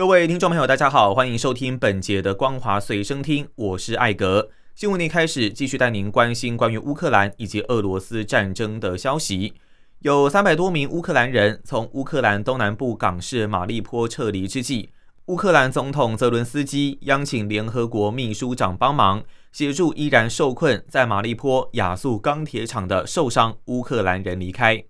[0.00, 4.48] 各位听众朋友，大家好，欢迎收听本节的《光华随身听》，我是艾格。
[4.74, 9.52] 新闻一开始，继续带您关心关于乌克兰以及俄罗斯战争的消息。
[9.98, 14.88] 有三百多名乌克兰人从乌克兰东南部港市马利坡撤离之际，
[15.26, 19.22] 乌克兰总统泽伦斯基央请联合国秘书长帮忙
[19.52, 24.82] 协助依然受困在马利坡亚速钢铁厂的受伤乌克兰人离开。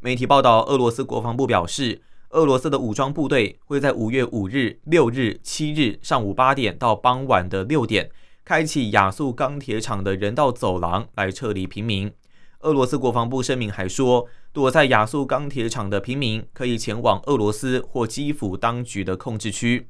[0.00, 8.08] 媒体报道，俄罗斯国防部表示，俄罗斯的武装部队会在五月五日、六日、七日上午八点到傍晚的六点。
[8.44, 12.12] 开启亚速钢铁厂的人道走廊来撤离平民。
[12.60, 19.88] 俄罗斯国防部声明还说，躲在亚速钢铁厂的平民可以前往俄罗斯或基辅当局的控制区。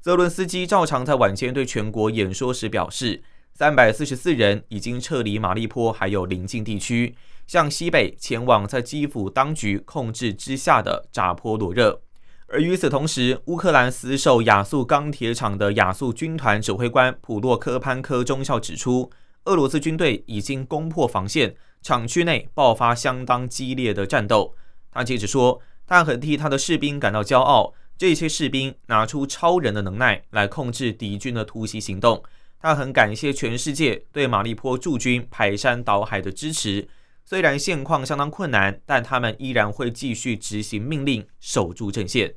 [0.00, 7.14] 泽伦斯基照常在晚间对全国演说时表示，三百四十四人已经撤离马利坡，还有邻近地区，
[7.46, 12.00] 向西北前往在基辅当局控制之下的扎波罗热。
[12.48, 19.10] 而与此同时，乌克兰死守亚速钢铁厂的亚速军团指挥官普洛科潘科中校指出，
[19.44, 24.54] 俄罗斯军队已经攻破防线，厂区内爆发相当激烈的战斗。
[24.92, 32.22] 他接着说，他很替他的士兵感到骄傲，这些士兵拿出超人的能耐来控制敌军的突袭行动。
[32.60, 36.86] 他很感谢全世界对马利坡驻军排山倒海的支持。
[37.24, 42.34] 虽然现况相当困难，但他们依然会继续执行命令，守住阵线。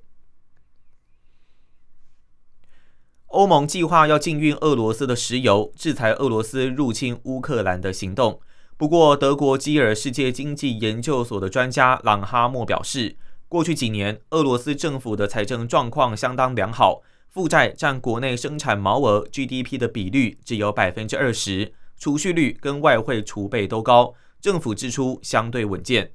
[3.27, 8.39] 欧盟计划要禁运俄罗斯的石油，制裁俄罗斯入侵乌克兰的行动。
[8.77, 13.17] 不过，德国基尔世界经济研究所的专家朗哈默表示，
[13.49, 26.11] 过去几年俄罗斯政府的财政状况相当良好，负债占国内生产毛额 GDP 的比率只有百分之二十，储蓄率跟外汇储备都高，政府支出相对稳健。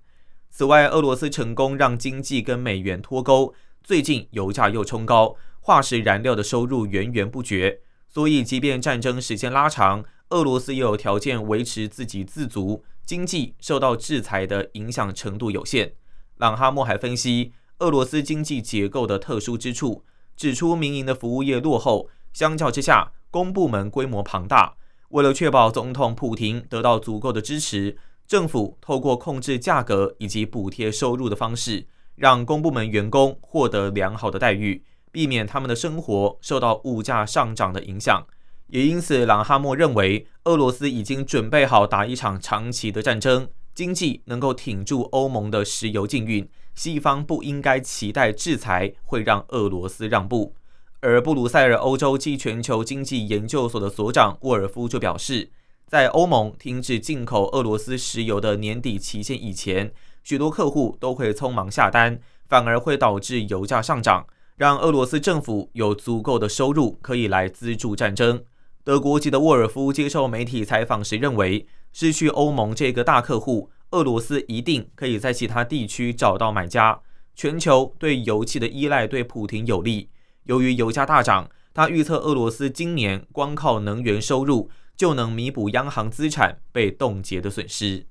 [0.50, 5.37] 此外，俄罗斯成功让经济跟美元脱钩，最近油价又冲高。
[5.60, 15.94] 化石燃料的收入源源不绝，所以即便战争时间拉长，俄罗斯也有条件维持自给自足，经济受到制裁的影响程度有限。
[16.39, 20.04] 朗哈默还分析俄罗斯经济结构的特殊之处，
[20.37, 24.75] 指出民营的服务业落后，相较之下，公部门规模庞大。
[25.10, 27.97] 为了确保总统普廷得到足够的支持，
[28.32, 34.82] 政府透过控制价格以及补贴收入的方式，让公部门员工获得良好的待遇。
[35.10, 38.26] 避免他们的生活受到物价上涨的影响，
[38.69, 50.54] 也因此，朗哈默认为，俄罗斯已经准备好打一场长期的战争，经济能够挺住欧盟的石油禁运，西方不应该期待制裁会让俄罗斯让步。
[51.00, 55.50] 而布鲁塞尔欧洲及全球经济研究所的所长沃尔夫就表示，
[55.92, 59.92] 在欧盟停止进口俄罗斯石油的年底期限以前，
[60.25, 64.26] 许多客户都会匆忙下单，反而会导致油价上涨。
[64.56, 68.42] 让俄罗斯政府有足够的收入可以来资助战争。
[68.82, 76.98] 德国籍的沃尔夫接受媒体采访时认为，失去欧盟这个大客户，俄罗斯一定可以在其他地区找到买家。
[77.34, 80.09] 全球对油气的依赖对普廷有利。
[80.44, 84.70] 由于油价大涨，他预测俄罗斯今年光靠能源收入
[85.03, 88.07] 就能弥补央行资产被冻结的损失。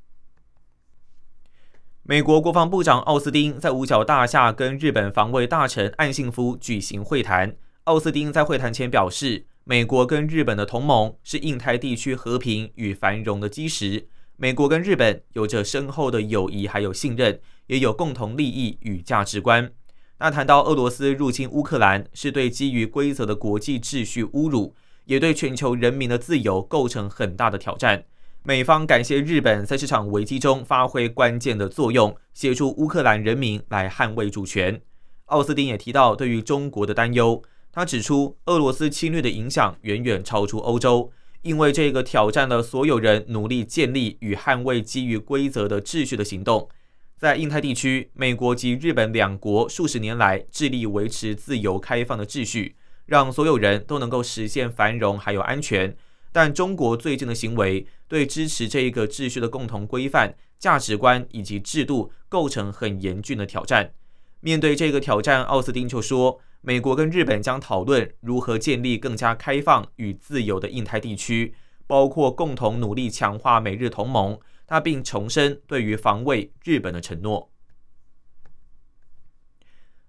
[2.04, 7.56] 美国国防部长奥斯汀在五角大厦跟日本防卫大臣岸信夫举行会谈。
[7.86, 14.10] 奥斯汀在会谈前表示，美国跟日本的同盟是印太地区和平与繁荣的基石。
[14.36, 19.72] 美国跟日本有着深厚的友谊，还有信任，也有共同利益与价值观。
[20.20, 24.76] 那谈到俄罗斯入侵乌克兰，是对基于规则的国际秩序侮辱，
[25.12, 28.06] 也对全球人民的自由构成很大的挑战。
[28.44, 34.80] 美方感谢日本在这场危机中发挥关键的作用，协助乌克兰人民来捍卫主权。
[35.26, 37.44] 奥斯汀也提到对于中国的担忧，
[37.74, 41.12] 他指出俄罗斯侵略的影响远远超出欧洲，
[41.42, 46.70] 因为这个挑战了所有人努力建立与捍卫基于规则的秩序的行动。
[47.18, 52.78] 在印太地区，美国及日本两国数十年来致力维持自由开放的秩序，
[53.12, 55.94] 让所有人都能够实现繁荣还有安全。
[56.32, 63.92] 但中国最近的行为对支持这一个秩序的共同规范、价值观以及制度构成很严峻的挑战。
[64.40, 71.54] 面对这个挑战，奥斯汀就说：“美国跟日本将讨论如何建立更加开放与自由的印太地区，
[71.86, 74.40] 包括共同努力强化美日同盟。
[74.66, 77.52] 他并重申对于防卫日本的承诺。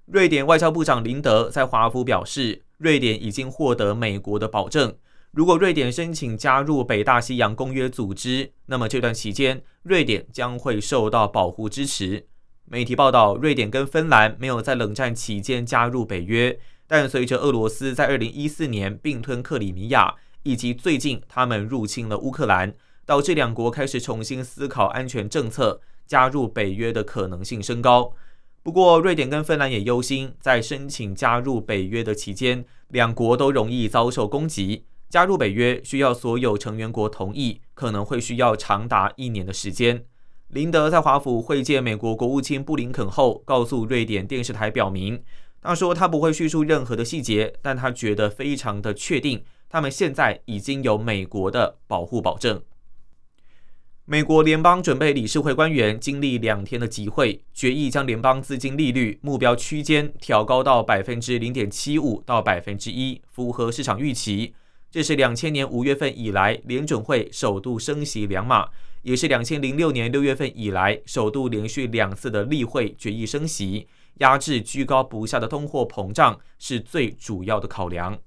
[0.06, 4.92] 瑞典外交部长林德在华府表示，瑞典已经获得美国的保证，
[5.30, 12.26] 如果瑞典申请加入北大西洋公约组织，那么这段期间瑞典将会受到保护支持。
[12.64, 16.58] 媒体报道，瑞典跟芬兰没有在冷战期间加入北约，
[16.88, 22.74] 但随着俄罗斯在2014年并吞克里米亚，以及最近他们入侵了乌克兰，
[23.06, 28.12] 导致两国开始重新思考安全政策，加入北约的可能性升高。
[28.64, 34.84] 不过，瑞典跟芬兰也忧心，在申请加入北约的期间，两国都容易遭受攻击。
[35.08, 40.04] 加入北约需要所有成员国同意，可能会需要长达一年的时间。
[40.46, 45.22] 林德在华府会见美国国务卿布林肯后，告诉瑞典电视台，表明
[45.60, 52.62] 他说他不会叙述任何的细节，但他觉得非常的确定，他们现在已经有美国的保护保证。
[54.04, 64.54] 美国联邦准备理事会官员经历两天的集会，决议将联邦资金利率目标区间调高到百分之零点七五到百分之一，符合市场预期。
[64.90, 68.68] 这是两千年五月份以来联准会首度升息两码。
[69.02, 73.86] 也是两千零六年六月份以来首度连续两次的例会决议升息，
[74.18, 78.18] 压制居高不下的通货膨胀是最主要的考量。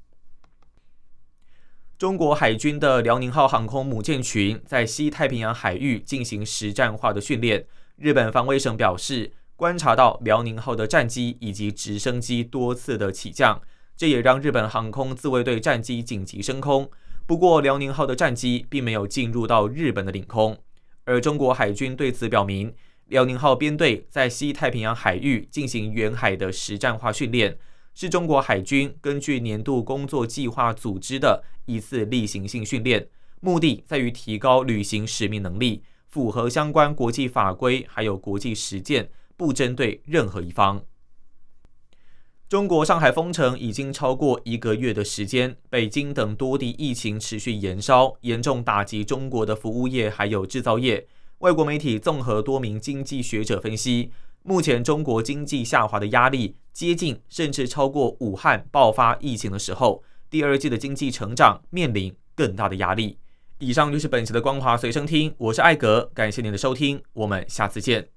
[1.97, 7.65] 中国海军的辽宁号航空母舰群在西太平洋海域进行实战化的训练。
[7.95, 13.61] 日本防卫省表示，观察到辽宁号的战机以及直升机多次的起降，
[13.95, 16.91] 这也让日本航空自卫队战机紧急升空。
[17.25, 20.57] 不过，辽宁号的战机并没有进入到日本的领空。
[21.05, 22.73] 而中国海军对此表明，
[23.05, 27.57] 辽宁号编队在西太平洋海域进行远海的实战化训练，
[27.95, 33.07] 是中国海军根据年度工作计划组织的一次例行性训练，
[33.39, 40.83] 目的在于提高履行使命能力，符合相关国际法规还有国际实践，不针对任何一方。
[42.49, 51.07] 中国上海封城已经超过一个月的时间，北京等多地疫情持续延烧，严重打击中国的服务业还有制造业。
[51.39, 54.11] 外国媒体综合多名经济学者分析，
[54.43, 63.17] 目前中国经济下滑的压力接近甚至超过武汉爆发疫情的时候，第二季的经济成长面临更大的压力。
[63.59, 68.09] 以上就是本期的光华随身听，我是艾格，感谢您的收听，我们下次见。